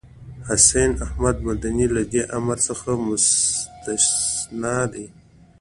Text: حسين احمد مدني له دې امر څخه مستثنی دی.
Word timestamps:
حسين 0.47 0.91
احمد 1.05 1.35
مدني 1.47 1.85
له 1.95 2.01
دې 2.11 2.21
امر 2.37 2.57
څخه 2.67 2.89
مستثنی 3.07 4.81
دی. 4.93 5.05